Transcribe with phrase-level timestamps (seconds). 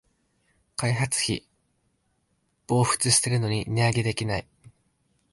[0.77, 1.47] 開発費
[2.65, 4.47] 暴騰してるのに値上げできない